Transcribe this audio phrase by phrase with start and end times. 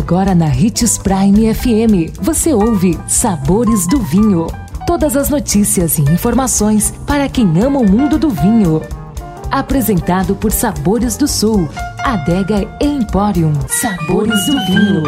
[0.00, 4.46] Agora na Ritz Prime FM, você ouve Sabores do Vinho.
[4.86, 8.80] Todas as notícias e informações para quem ama o mundo do vinho.
[9.50, 11.68] Apresentado por Sabores do Sul,
[12.02, 13.52] Adega Emporium.
[13.68, 15.02] Sabores do Vinho.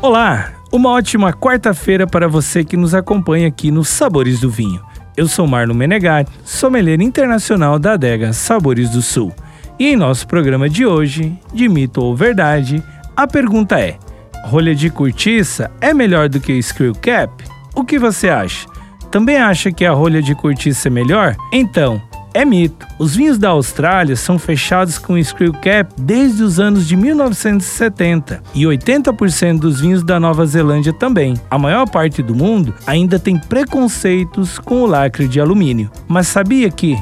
[0.00, 4.80] Olá, uma ótima quarta-feira para você que nos acompanha aqui no Sabores do Vinho.
[5.16, 9.34] Eu sou Marlon Menegatti, sommelier internacional da adega Sabores do Sul.
[9.78, 12.82] E em nosso programa de hoje, de mito ou verdade,
[13.16, 13.96] a pergunta é:
[14.44, 17.44] rolha de cortiça é melhor do que screw cap?
[17.74, 18.66] O que você acha?
[19.10, 21.36] Também acha que a rolha de cortiça é melhor?
[21.52, 22.00] Então,
[22.34, 22.84] é mito.
[22.98, 28.64] Os vinhos da Austrália são fechados com screw cap desde os anos de 1970 e
[28.64, 31.34] 80% dos vinhos da Nova Zelândia também.
[31.48, 35.90] A maior parte do mundo ainda tem preconceitos com o lacre de alumínio.
[36.08, 36.98] Mas sabia que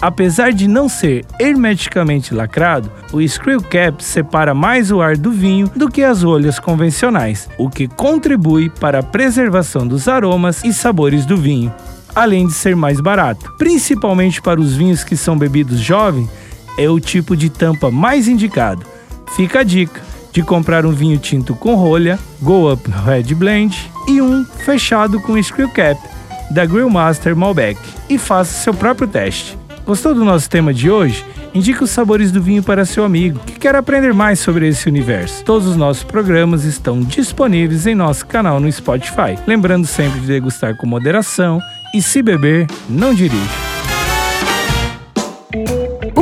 [0.00, 5.70] Apesar de não ser hermeticamente lacrado, o screw cap separa mais o ar do vinho
[5.74, 11.24] do que as rolhas convencionais, o que contribui para a preservação dos aromas e sabores
[11.24, 11.74] do vinho,
[12.14, 13.54] além de ser mais barato.
[13.56, 16.28] Principalmente para os vinhos que são bebidos jovens,
[16.78, 18.84] é o tipo de tampa mais indicado.
[19.34, 24.20] Fica a dica de comprar um vinho tinto com rolha, Go Up Red Blend e
[24.20, 25.98] um fechado com screw cap
[26.50, 29.56] da Grillmaster Malbec e faça seu próprio teste.
[29.86, 31.24] Gostou do nosso tema de hoje?
[31.54, 35.44] Indique os sabores do vinho para seu amigo que quer aprender mais sobre esse universo.
[35.44, 39.38] Todos os nossos programas estão disponíveis em nosso canal no Spotify.
[39.46, 41.60] Lembrando sempre de degustar com moderação
[41.94, 43.65] e se beber, não dirija.